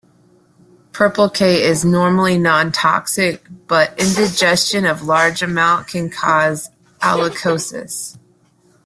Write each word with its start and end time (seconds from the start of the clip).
Purple-K 0.93 1.61
is 1.61 1.85
normally 1.85 2.35
non-toxic, 2.39 3.45
but 3.67 3.99
ingestion 3.99 4.83
of 4.83 5.03
large 5.03 5.43
amount 5.43 5.89
can 5.89 6.09
cause 6.09 6.71
alkalosis. 7.03 8.17